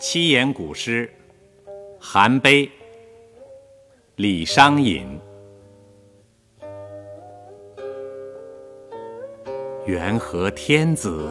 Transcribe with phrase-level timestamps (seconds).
[0.00, 1.12] 七言古诗
[1.98, 2.64] 《韩碑》
[4.14, 5.18] 李商隐。
[9.86, 11.28] 元和天子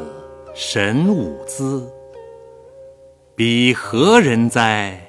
[0.53, 1.89] 神武姿，
[3.37, 4.99] 彼何人哉？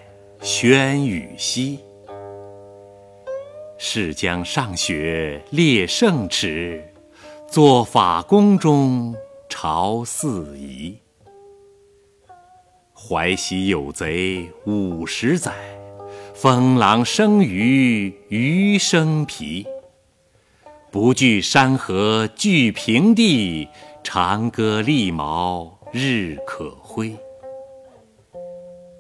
[0.41, 1.81] 轩宇兮。
[3.77, 6.81] 是将上学列圣旨，
[7.49, 9.13] 作法宫中
[9.49, 10.97] 朝四夷。
[13.01, 15.53] 淮西有贼五十载，
[16.35, 19.65] 风狼生鱼鱼生皮。
[20.91, 23.69] 不惧山河惧平地，
[24.03, 27.17] 长歌利毛日可辉。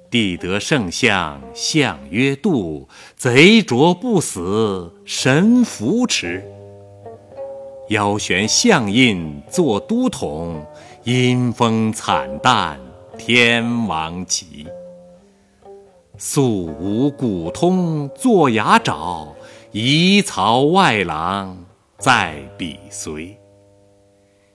[0.09, 6.49] 帝得圣相相曰度，贼卓不死神扶持。
[7.89, 10.65] 腰悬象印作都统，
[11.03, 12.79] 阴风惨淡。
[13.19, 14.65] 天王旗，
[16.17, 19.35] 素无古通作牙爪，
[19.73, 21.65] 夷曹外郎
[21.99, 23.37] 在彼随。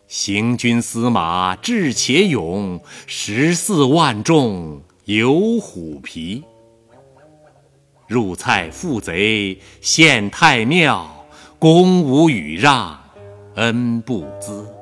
[0.07, 6.43] 行军司马智且勇，十四万众有虎皮。
[8.07, 11.25] 入蔡负贼献太庙，
[11.59, 12.97] 公无与让
[13.55, 14.72] 恩不资。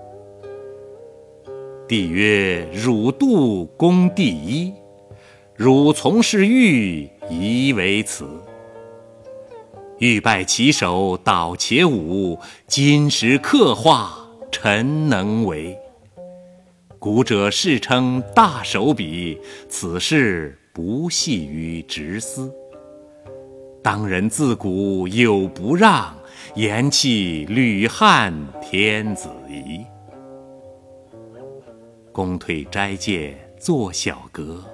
[1.92, 4.72] 帝曰：“汝度公第一，
[5.58, 8.26] 汝从事欲宜为辞。
[10.00, 15.78] 欲拜其手，蹈且舞，金石刻画，臣能为。
[16.98, 22.50] 古者世称大手笔，此事不系于直思。
[23.84, 26.16] 当人自古有不让，
[26.56, 29.28] 言弃吕汉天子”
[32.14, 34.66] 公退斋戒作小阁，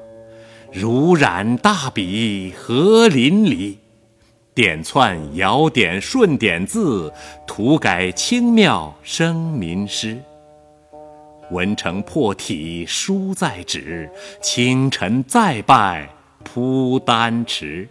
[0.73, 3.77] 如染大笔何淋漓。
[4.55, 7.13] 点窜摇点顺点字，
[7.45, 10.17] 涂改清妙生民诗。
[11.51, 14.09] 文成破体书在纸，
[14.41, 16.09] 清晨再拜
[16.43, 17.87] 铺丹池。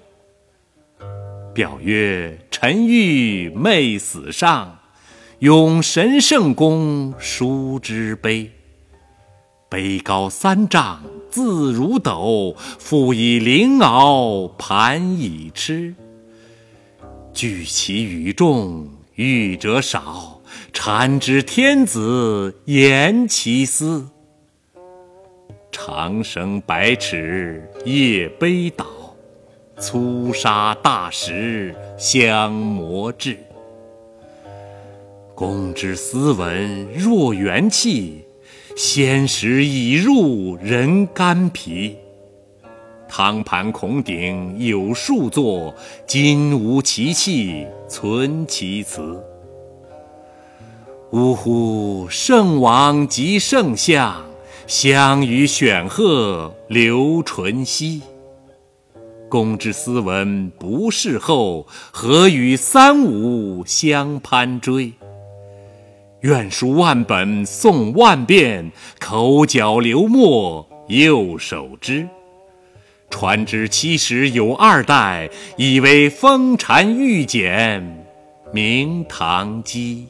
[1.54, 4.76] 表曰：臣欲昧死上，
[5.38, 8.50] 咏神圣公书之碑。
[9.68, 15.94] 碑高三丈字如斗，复以灵鳌盘以螭。
[17.32, 20.40] 聚其与众欲者少，
[20.72, 24.08] 禅之天子言其思。
[25.72, 28.86] 长绳百尺夜悲倒，
[29.78, 33.36] 粗沙大石相磨制。
[35.34, 38.25] 公之斯文若元气。
[38.76, 41.96] 先时已入人肝脾，
[43.08, 45.74] 汤盘孔鼎有数座，
[46.06, 49.18] 今无其器存其辞。
[51.12, 52.06] 呜呼！
[52.10, 54.22] 圣王及圣相，
[54.66, 58.02] 相与选鹤留纯兮。
[59.30, 64.92] 公之斯文不世后，何与三五相攀追？
[66.22, 72.08] 愿书万本诵万遍，口角流墨右手之。
[73.10, 78.04] 传之七十有二代，以为风禅玉简，
[78.52, 80.08] 明堂基。